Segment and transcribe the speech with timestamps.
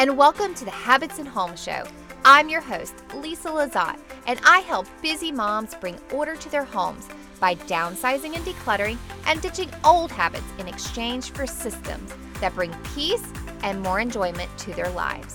[0.00, 1.84] and welcome to the Habits and Home Show.
[2.24, 7.06] I'm your host, Lisa Lizotte, and I help busy moms bring order to their homes
[7.38, 13.30] by downsizing and decluttering and ditching old habits in exchange for systems that bring peace
[13.62, 15.34] and more enjoyment to their lives.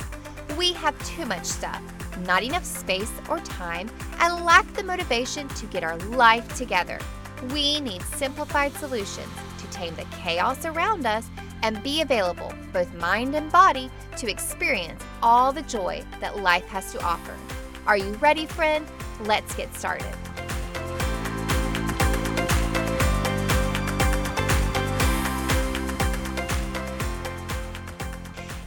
[0.58, 1.84] We have too much stuff,
[2.26, 6.98] not enough space or time, and lack the motivation to get our life together.
[7.54, 11.28] We need simplified solutions to tame the chaos around us
[11.66, 16.92] and be available, both mind and body, to experience all the joy that life has
[16.92, 17.36] to offer.
[17.88, 18.86] Are you ready, friend?
[19.22, 20.06] Let's get started.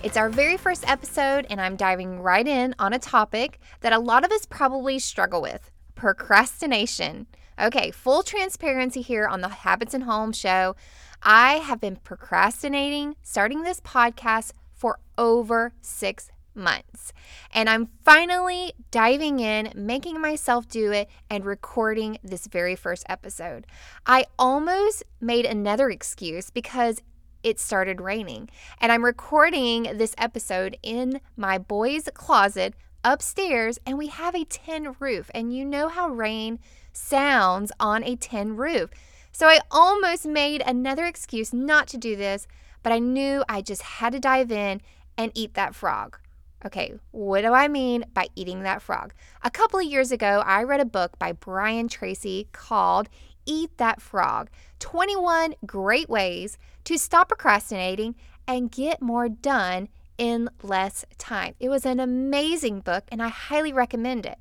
[0.02, 3.98] It's our very first episode, and I'm diving right in on a topic that a
[4.00, 7.28] lot of us probably struggle with procrastination.
[7.60, 10.74] Okay, full transparency here on the Habits and Home show.
[11.22, 17.12] I have been procrastinating starting this podcast for over six months.
[17.52, 23.66] And I'm finally diving in, making myself do it, and recording this very first episode.
[24.06, 27.00] I almost made another excuse because
[27.42, 28.50] it started raining.
[28.80, 32.74] And I'm recording this episode in my boy's closet
[33.05, 35.30] upstairs, and we have a tin roof.
[35.34, 36.58] And you know how rain
[36.92, 38.91] sounds on a tin roof.
[39.39, 42.48] So I almost made another excuse not to do this,
[42.83, 44.80] but I knew I just had to dive in
[45.17, 46.19] and eat that frog.
[46.67, 49.14] Okay, what do I mean by eating that frog?
[49.45, 53.08] A couple of years ago, I read a book by Brian Tracy called
[53.47, 58.17] Eat That Frog 21 Great Ways to Stop Procrastinating
[58.48, 61.55] and Get More Done in Less Time.
[61.61, 64.41] It was an amazing book, and I highly recommend it.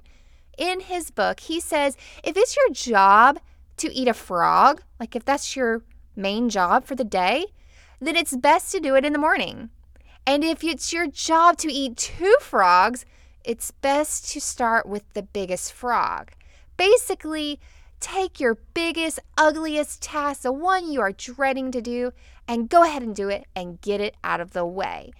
[0.58, 3.38] In his book, he says if it's your job
[3.78, 5.83] to eat a frog, like if that's your
[6.16, 7.45] main job for the day,
[8.00, 9.70] then it's best to do it in the morning.
[10.25, 13.05] And if it's your job to eat two frogs,
[13.43, 16.32] it's best to start with the biggest frog.
[16.76, 17.60] Basically,
[17.99, 22.11] take your biggest, ugliest task, the one you are dreading to do,
[22.48, 25.11] and go ahead and do it and get it out of the way.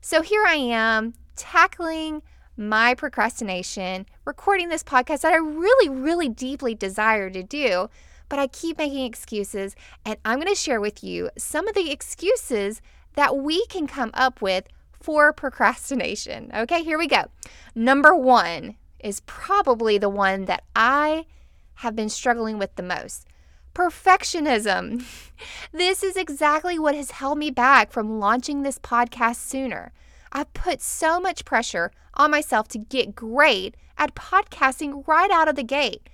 [0.00, 2.22] So here I am tackling
[2.56, 7.88] my procrastination, recording this podcast that I really, really deeply desire to do,
[8.28, 9.74] but I keep making excuses.
[10.04, 12.80] And I'm going to share with you some of the excuses
[13.14, 16.50] that we can come up with for procrastination.
[16.54, 17.24] Okay, here we go.
[17.74, 21.26] Number one is probably the one that I
[21.78, 23.26] have been struggling with the most
[23.74, 25.04] perfectionism.
[25.72, 29.92] This is exactly what has held me back from launching this podcast sooner.
[30.34, 35.54] I've put so much pressure on myself to get great at podcasting right out of
[35.54, 36.10] the gate.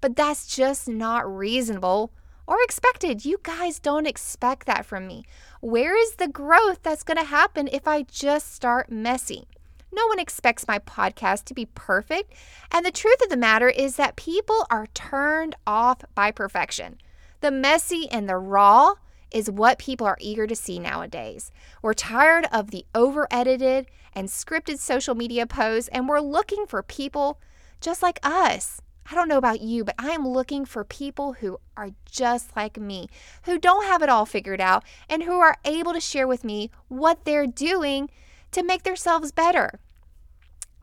[0.00, 2.12] But that's just not reasonable
[2.46, 3.24] or expected.
[3.24, 5.24] You guys don't expect that from me.
[5.60, 9.46] Where is the growth that's going to happen if I just start messy?
[9.90, 12.34] No one expects my podcast to be perfect.
[12.70, 16.98] And the truth of the matter is that people are turned off by perfection.
[17.40, 18.94] The messy and the raw
[19.32, 21.50] is what people are eager to see nowadays.
[21.80, 26.82] We're tired of the over edited and scripted social media posts, and we're looking for
[26.82, 27.40] people
[27.80, 28.80] just like us.
[29.10, 32.78] I don't know about you, but I am looking for people who are just like
[32.78, 33.08] me,
[33.44, 36.70] who don't have it all figured out, and who are able to share with me
[36.88, 38.10] what they're doing
[38.52, 39.80] to make themselves better.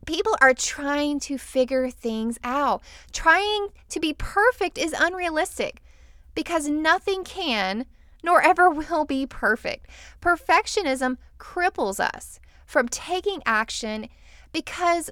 [0.06, 2.81] People are trying to figure things out.
[3.12, 5.81] Trying to be perfect is unrealistic
[6.36, 7.86] because nothing can
[8.24, 9.88] nor ever will be perfect.
[10.22, 14.07] Perfectionism cripples us from taking action
[14.52, 15.09] because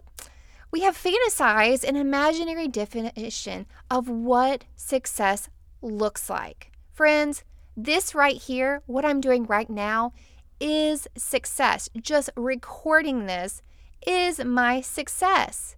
[0.71, 5.49] we have fantasized an imaginary definition of what success
[5.81, 6.71] looks like.
[6.93, 7.43] Friends,
[7.75, 10.13] this right here, what I'm doing right now,
[10.59, 11.89] is success.
[12.01, 13.61] Just recording this
[14.05, 15.75] is my success.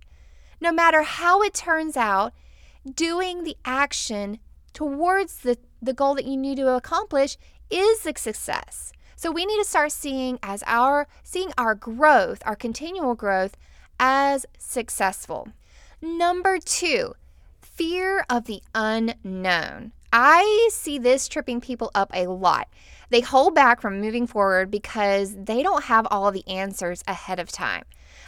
[0.61, 2.34] No matter how it turns out,
[2.96, 4.40] doing the action
[4.73, 7.37] towards the, the goal that you need to accomplish
[7.70, 8.91] is a success.
[9.16, 13.58] So we need to start seeing as our seeing our growth, our continual growth
[13.99, 15.49] as successful.
[16.02, 17.14] Number 2,
[17.61, 19.91] fear of the unknown.
[20.11, 22.70] I see this tripping people up a lot.
[23.09, 27.52] They hold back from moving forward because they don't have all the answers ahead of
[27.52, 27.84] time.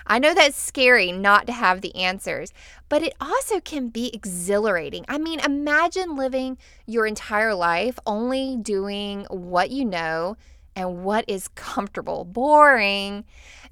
[0.05, 2.53] I know that's scary not to have the answers,
[2.89, 5.05] but it also can be exhilarating.
[5.07, 10.37] I mean, imagine living your entire life only doing what you know
[10.75, 13.25] and what is comfortable, boring,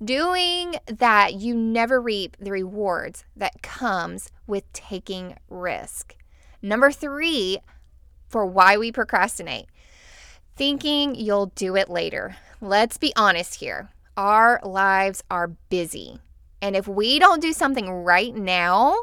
[0.03, 6.15] doing that you never reap the rewards that comes with taking risk.
[6.61, 7.59] Number 3
[8.27, 9.67] for why we procrastinate.
[10.55, 12.35] Thinking you'll do it later.
[12.61, 13.89] Let's be honest here.
[14.19, 16.19] Our lives are busy.
[16.61, 18.93] And if we don't do something right now,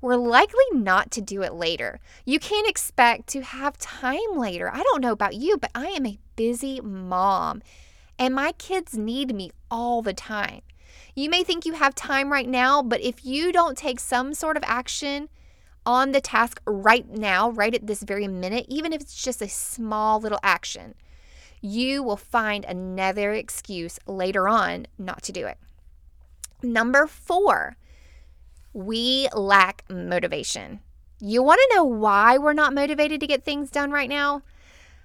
[0.00, 2.00] we're likely not to do it later.
[2.24, 4.70] You can't expect to have time later.
[4.72, 7.60] I don't know about you, but I am a busy mom
[8.18, 10.62] and my kids need me all the time.
[11.14, 14.56] You may think you have time right now, but if you don't take some sort
[14.56, 15.28] of action
[15.84, 19.50] on the task right now, right at this very minute, even if it's just a
[19.50, 20.94] small little action,
[21.62, 25.56] you will find another excuse later on not to do it.
[26.62, 27.76] Number four,
[28.72, 30.80] we lack motivation.
[31.20, 34.42] You want to know why we're not motivated to get things done right now?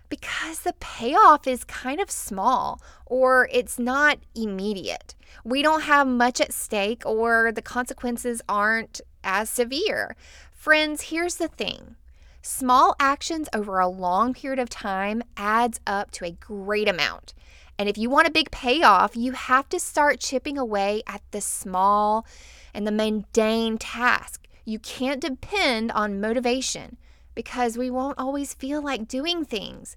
[0.10, 5.14] Because the payoff is kind of small or it's not immediate.
[5.44, 10.16] We don't have much at stake or the consequences aren't as severe.
[10.52, 11.98] Friends, here's the thing
[12.42, 17.34] small actions over a long period of time adds up to a great amount.
[17.80, 21.42] And if you want a big payoff, you have to start chipping away at the
[21.42, 22.26] small
[22.74, 24.48] and the mundane task.
[24.66, 26.98] You can't depend on motivation
[27.36, 29.96] because we won't always feel like doing things.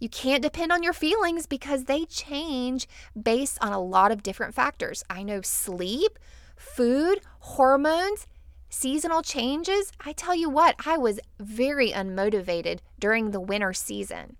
[0.00, 2.88] You can't depend on your feelings because they change
[3.20, 5.04] based on a lot of different factors.
[5.10, 6.18] I know sleep,
[6.56, 8.26] food, hormones,
[8.68, 9.92] seasonal changes.
[10.04, 14.36] I tell you what, I was very unmotivated during the winter season.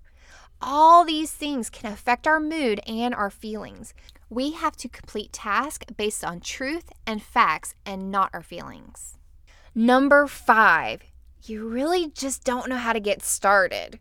[0.61, 3.95] All these things can affect our mood and our feelings.
[4.29, 9.17] We have to complete tasks based on truth and facts and not our feelings.
[9.75, 11.03] Number five,
[11.45, 14.01] you really just don't know how to get started.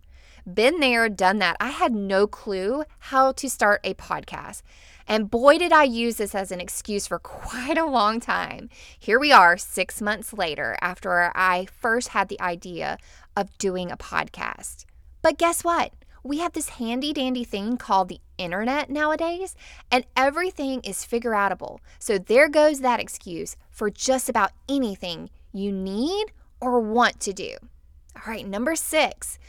[0.52, 1.58] Been there, done that.
[1.60, 4.62] I had no clue how to start a podcast.
[5.08, 8.70] And boy, did I use this as an excuse for quite a long time.
[8.98, 12.98] Here we are, six months later, after I first had the idea
[13.36, 14.86] of doing a podcast.
[15.22, 15.92] But guess what?
[16.28, 19.56] we have this handy dandy thing called the internet nowadays,
[19.90, 21.80] and everything is figure outable.
[22.00, 26.28] So there goes that excuse for just about anything you need
[26.60, 27.56] or want to do.
[28.16, 29.40] All right, number six,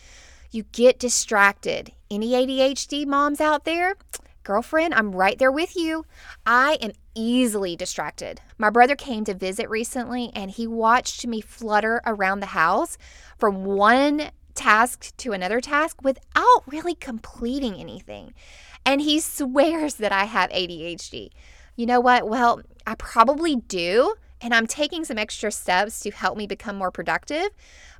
[0.50, 1.92] you get distracted.
[2.10, 3.96] Any ADHD moms out there?
[4.44, 6.06] Girlfriend, I'm right there with you.
[6.46, 8.40] I am easily distracted.
[8.56, 12.96] My brother came to visit recently and he watched me flutter around the house
[13.38, 18.32] from one task to another task without really completing anything.
[18.86, 21.30] And he swears that I have ADHD.
[21.76, 22.28] You know what?
[22.28, 24.14] Well, I probably do.
[24.40, 27.48] And I'm taking some extra steps to help me become more productive.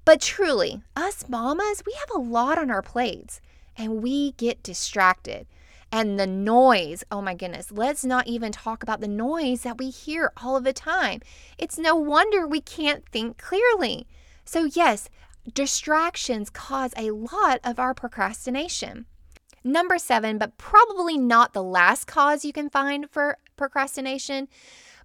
[0.05, 3.41] But truly, us mamas, we have a lot on our plates
[3.77, 5.47] and we get distracted.
[5.91, 9.91] And the noise, oh my goodness, let's not even talk about the noise that we
[9.91, 11.21] hear all of the time.
[11.57, 14.07] It's no wonder we can't think clearly.
[14.45, 15.09] So, yes,
[15.53, 19.07] distractions cause a lot of our procrastination.
[19.65, 24.49] Number seven, but probably not the last cause you can find for procrastination,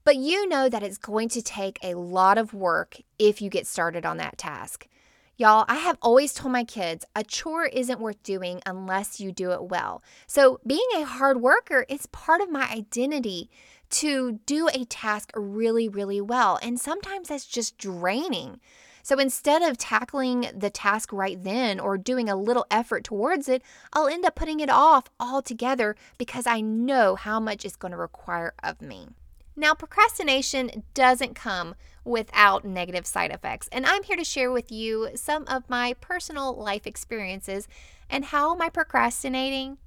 [0.04, 3.68] but you know that it's going to take a lot of work if you get
[3.68, 4.88] started on that task.
[5.36, 9.52] Y'all, I have always told my kids a chore isn't worth doing unless you do
[9.52, 10.04] it well.
[10.28, 13.50] So, being a hard worker is part of my identity
[13.90, 16.60] to do a task really, really well.
[16.62, 18.60] And sometimes that's just draining.
[19.04, 23.62] So instead of tackling the task right then or doing a little effort towards it,
[23.92, 27.98] I'll end up putting it off altogether because I know how much it's going to
[27.98, 29.10] require of me.
[29.56, 35.10] Now, procrastination doesn't come without negative side effects, and I'm here to share with you
[35.16, 37.68] some of my personal life experiences
[38.10, 39.78] and how my procrastinating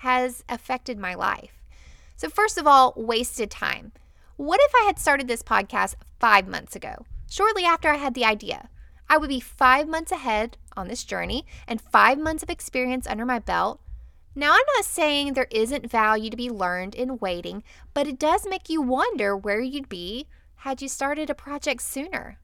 [0.00, 1.64] has affected my life.
[2.16, 3.92] So, first of all, wasted time.
[4.36, 7.04] What if I had started this podcast five months ago?
[7.28, 8.68] Shortly after I had the idea,
[9.08, 13.24] I would be five months ahead on this journey and five months of experience under
[13.24, 13.80] my belt.
[14.38, 17.62] Now, I'm not saying there isn't value to be learned in waiting,
[17.94, 20.26] but it does make you wonder where you'd be
[20.56, 22.38] had you started a project sooner.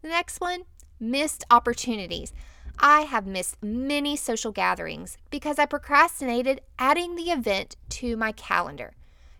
[0.00, 0.62] The next one
[0.98, 2.32] missed opportunities.
[2.78, 8.94] I have missed many social gatherings because I procrastinated adding the event to my calendar.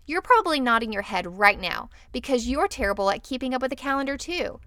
[0.05, 3.75] You're probably nodding your head right now because you're terrible at keeping up with the
[3.75, 4.59] calendar too.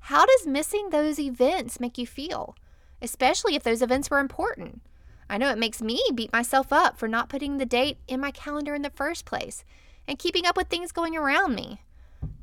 [0.00, 2.56] How does missing those events make you feel,
[3.00, 4.82] especially if those events were important?
[5.28, 8.30] I know it makes me beat myself up for not putting the date in my
[8.30, 9.64] calendar in the first place
[10.06, 11.80] and keeping up with things going around me.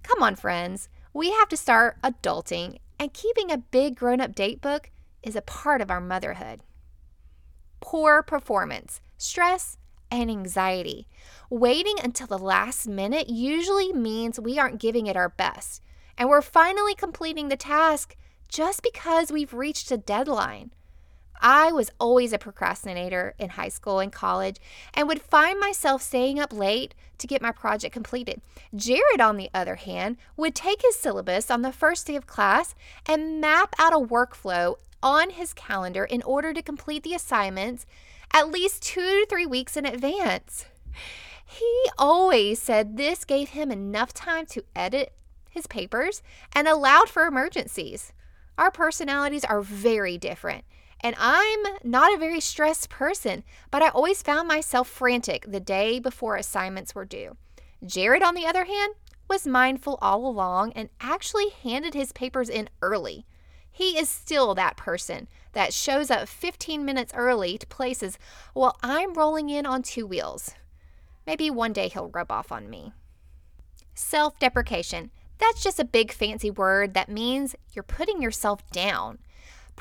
[0.04, 4.62] Come on, friends, we have to start adulting, and keeping a big grown up date
[4.62, 4.90] book
[5.24, 6.62] is a part of our motherhood.
[7.80, 9.78] Poor performance, stress,
[10.10, 11.08] and anxiety.
[11.50, 15.82] Waiting until the last minute usually means we aren't giving it our best
[16.18, 18.16] and we're finally completing the task
[18.48, 20.72] just because we've reached a deadline.
[21.42, 24.58] I was always a procrastinator in high school and college
[24.94, 28.42] and would find myself staying up late to get my project completed.
[28.76, 32.76] Jared, on the other hand, would take his syllabus on the first day of class
[33.08, 37.86] and map out a workflow on his calendar in order to complete the assignments
[38.34, 40.66] at least two to three weeks in advance.
[41.46, 45.14] He always said this gave him enough time to edit
[45.50, 46.22] his papers
[46.54, 48.14] and allowed for emergencies.
[48.58, 50.64] Our personalities are very different.
[51.04, 56.00] And I'm not a very stressed person, but I always found myself frantic the day
[56.00, 57.38] before assignments were due.
[57.84, 58.94] Jared, on the other hand,
[59.28, 63.26] was mindful all along and actually handed his papers in early.
[63.72, 68.20] He is still that person that shows up 15 minutes early to places
[68.54, 70.52] while I'm rolling in on two wheels.
[71.26, 72.94] Maybe one day he'll rub off on me.
[73.96, 75.12] Self deprecation.
[75.40, 79.18] That's just a big fancy word that means you're putting yourself down.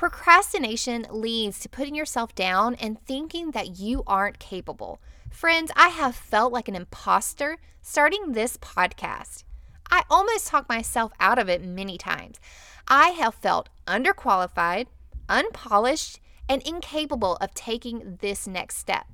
[0.01, 4.99] Procrastination leads to putting yourself down and thinking that you aren't capable.
[5.29, 9.43] Friends, I have felt like an imposter starting this podcast.
[9.91, 12.39] I almost talked myself out of it many times.
[12.87, 14.87] I have felt underqualified,
[15.29, 19.05] unpolished, and incapable of taking this next step.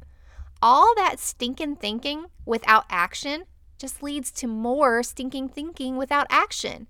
[0.62, 3.44] All that stinking thinking without action
[3.77, 6.88] just leads to more stinking thinking without action.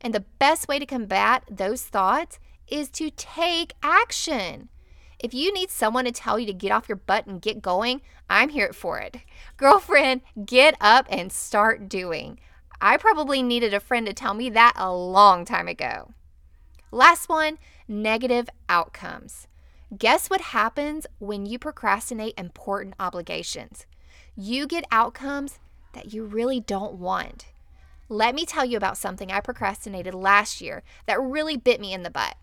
[0.00, 2.38] And the best way to combat those thoughts
[2.72, 4.70] is to take action.
[5.18, 8.00] If you need someone to tell you to get off your butt and get going,
[8.30, 9.18] I'm here for it.
[9.58, 12.40] Girlfriend, get up and start doing.
[12.80, 16.12] I probably needed a friend to tell me that a long time ago.
[16.90, 19.46] Last one negative outcomes.
[19.96, 23.86] Guess what happens when you procrastinate important obligations?
[24.34, 25.58] You get outcomes
[25.92, 27.46] that you really don't want.
[28.08, 32.02] Let me tell you about something I procrastinated last year that really bit me in
[32.02, 32.36] the butt.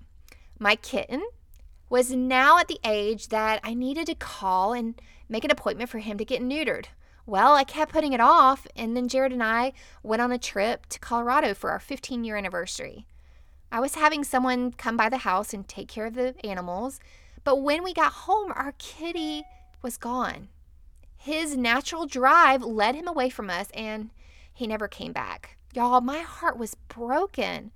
[0.62, 1.26] My kitten
[1.90, 6.00] was now at the age that I needed to call and make an appointment for
[6.00, 6.88] him to get neutered.
[7.26, 9.72] Well, I kept putting it off, and then Jared and I
[10.04, 13.06] went on a trip to Colorado for our 15 year anniversary.
[13.72, 17.00] I was having someone come by the house and take care of the animals,
[17.46, 19.44] but when we got home, our kitty
[19.82, 20.50] was gone.
[21.16, 24.10] His natural drive led him away from us, and
[24.52, 25.58] he never came back.
[25.74, 27.72] Y'all, my heart was broken.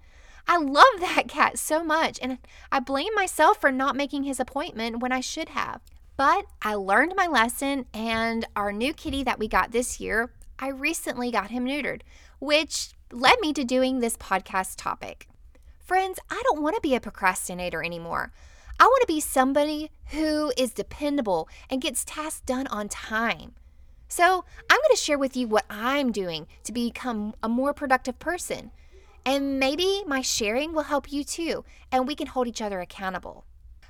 [0.48, 2.38] I love that cat so much, and
[2.72, 5.82] I blame myself for not making his appointment when I should have.
[6.16, 10.68] But I learned my lesson, and our new kitty that we got this year, I
[10.68, 12.02] recently got him neutered,
[12.40, 15.28] which led me to doing this podcast topic.
[15.80, 18.32] Friends, I don't want to be a procrastinator anymore.
[18.80, 23.54] I want to be somebody who is dependable and gets tasks done on time.
[24.08, 28.20] So, I'm going to share with you what I'm doing to become a more productive
[28.20, 28.72] person.
[29.26, 33.46] And maybe my sharing will help you too, and we can hold each other accountable.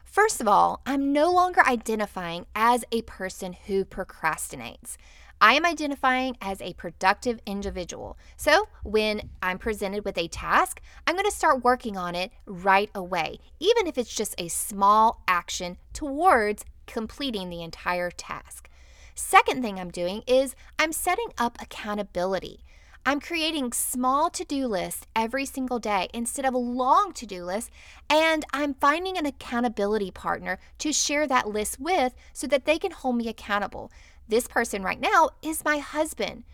[0.06, 4.96] First of all, I'm no longer identifying as a person who procrastinates.
[5.42, 8.18] I am identifying as a productive individual.
[8.38, 12.90] So, when I'm presented with a task, I'm going to start working on it right
[12.96, 18.70] away, even if it's just a small action towards completing the entire task.
[19.16, 22.64] Second thing I'm doing is I'm setting up accountability.
[23.06, 27.44] I'm creating small to do lists every single day instead of a long to do
[27.44, 27.70] list,
[28.10, 32.92] and I'm finding an accountability partner to share that list with so that they can
[32.92, 33.92] hold me accountable.
[34.30, 36.46] This person right now is my husband.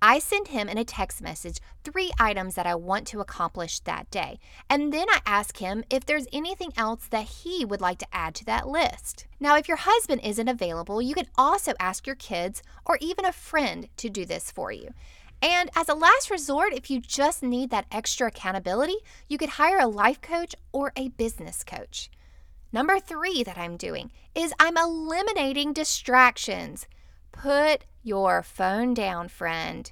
[0.00, 4.08] I send him in a text message three items that I want to accomplish that
[4.10, 4.38] day.
[4.70, 8.36] And then I ask him if there's anything else that he would like to add
[8.36, 9.26] to that list.
[9.40, 13.32] Now, if your husband isn't available, you can also ask your kids or even a
[13.32, 14.90] friend to do this for you.
[15.42, 18.96] And as a last resort, if you just need that extra accountability,
[19.28, 22.10] you could hire a life coach or a business coach.
[22.72, 26.86] Number three that I'm doing is I'm eliminating distractions.
[27.32, 29.90] Put your phone down, friend.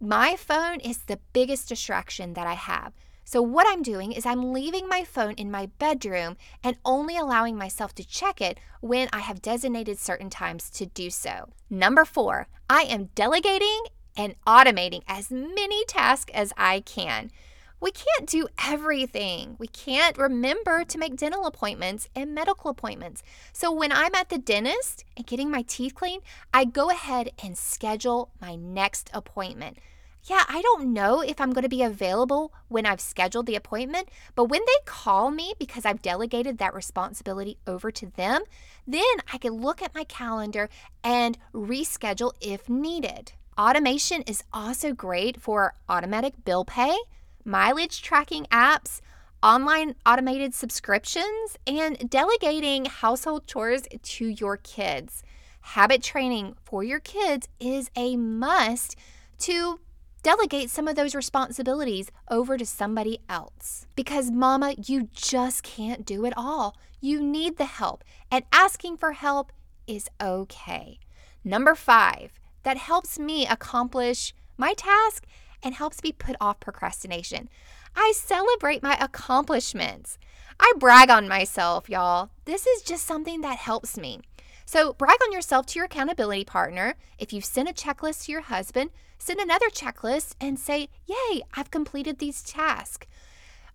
[0.00, 2.92] My phone is the biggest distraction that I have.
[3.24, 7.56] So, what I'm doing is I'm leaving my phone in my bedroom and only allowing
[7.56, 11.48] myself to check it when I have designated certain times to do so.
[11.68, 13.82] Number four, I am delegating
[14.16, 17.30] and automating as many tasks as I can.
[17.78, 19.56] We can't do everything.
[19.58, 23.22] We can't remember to make dental appointments and medical appointments.
[23.52, 26.22] So when I'm at the dentist and getting my teeth cleaned,
[26.54, 29.78] I go ahead and schedule my next appointment.
[30.24, 34.08] Yeah, I don't know if I'm going to be available when I've scheduled the appointment,
[34.34, 38.42] but when they call me because I've delegated that responsibility over to them,
[38.86, 40.68] then I can look at my calendar
[41.04, 43.34] and reschedule if needed.
[43.58, 46.94] Automation is also great for automatic bill pay,
[47.42, 49.00] mileage tracking apps,
[49.42, 55.22] online automated subscriptions, and delegating household chores to your kids.
[55.60, 58.94] Habit training for your kids is a must
[59.38, 59.80] to
[60.22, 63.86] delegate some of those responsibilities over to somebody else.
[63.96, 66.76] Because, mama, you just can't do it all.
[67.00, 69.50] You need the help, and asking for help
[69.86, 70.98] is okay.
[71.42, 75.24] Number five, that helps me accomplish my task
[75.62, 77.48] and helps me put off procrastination.
[77.94, 80.18] I celebrate my accomplishments.
[80.58, 82.30] I brag on myself, y'all.
[82.44, 84.18] This is just something that helps me.
[84.64, 86.96] So, brag on yourself to your accountability partner.
[87.20, 91.70] If you've sent a checklist to your husband, send another checklist and say, Yay, I've
[91.70, 93.06] completed these tasks.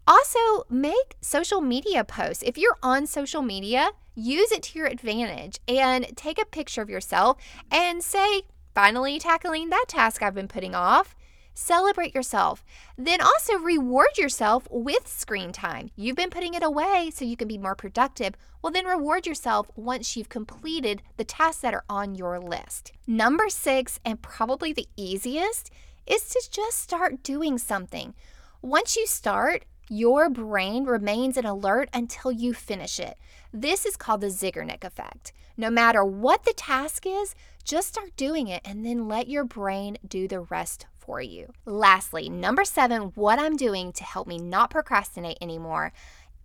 [0.05, 2.43] Also, make social media posts.
[2.45, 6.89] If you're on social media, use it to your advantage and take a picture of
[6.89, 7.37] yourself
[7.71, 8.41] and say,
[8.73, 11.15] Finally tackling that task I've been putting off.
[11.53, 12.63] Celebrate yourself.
[12.97, 15.89] Then also reward yourself with screen time.
[15.97, 18.35] You've been putting it away so you can be more productive.
[18.61, 22.93] Well, then reward yourself once you've completed the tasks that are on your list.
[23.05, 25.69] Number six, and probably the easiest,
[26.07, 28.13] is to just start doing something.
[28.61, 33.17] Once you start, your brain remains in alert until you finish it.
[33.51, 35.33] This is called the Zeigarnik effect.
[35.57, 39.97] No matter what the task is, just start doing it and then let your brain
[40.07, 41.51] do the rest for you.
[41.65, 45.93] Lastly, number seven, what I'm doing to help me not procrastinate anymore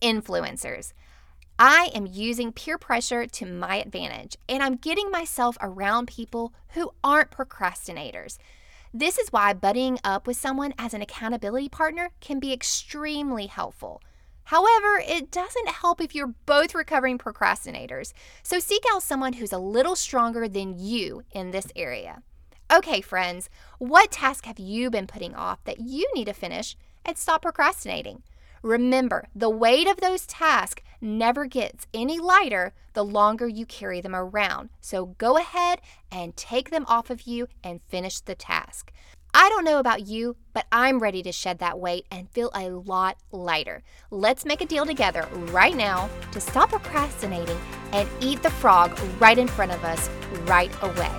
[0.02, 0.92] influencers.
[1.58, 6.92] I am using peer pressure to my advantage, and I'm getting myself around people who
[7.02, 8.36] aren't procrastinators.
[8.92, 14.02] This is why buddying up with someone as an accountability partner can be extremely helpful.
[14.46, 18.12] However, it doesn't help if you're both recovering procrastinators,
[18.44, 22.22] so seek out someone who's a little stronger than you in this area.
[22.72, 27.18] Okay, friends, what task have you been putting off that you need to finish and
[27.18, 28.22] stop procrastinating?
[28.62, 34.14] Remember, the weight of those tasks never gets any lighter the longer you carry them
[34.14, 34.70] around.
[34.80, 38.92] So go ahead and take them off of you and finish the task.
[39.38, 42.70] I don't know about you, but I'm ready to shed that weight and feel a
[42.70, 43.82] lot lighter.
[44.10, 47.58] Let's make a deal together right now to stop procrastinating
[47.92, 50.08] and eat the frog right in front of us
[50.46, 51.12] right away.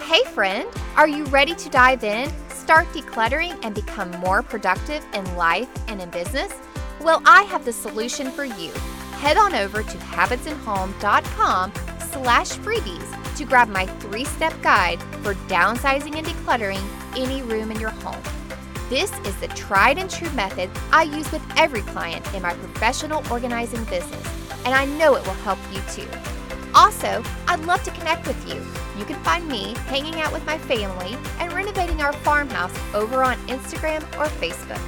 [0.00, 5.36] Hey, friend, are you ready to dive in, start decluttering, and become more productive in
[5.36, 6.54] life and in business?
[7.02, 8.72] Well, I have the solution for you.
[9.20, 11.72] Head on over to habitsandhome.com
[12.12, 16.82] slash freebies to grab my three-step guide for downsizing and decluttering
[17.16, 18.22] any room in your home.
[18.90, 23.24] This is the tried and true method I use with every client in my professional
[23.32, 24.24] organizing business,
[24.64, 26.08] and I know it will help you too.
[26.74, 28.60] Also, I'd love to connect with you.
[28.98, 33.36] You can find me hanging out with my family and renovating our farmhouse over on
[33.46, 34.80] Instagram or Facebook.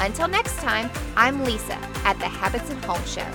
[0.00, 3.26] Until next time, I'm Lisa at the Habits and Home Show.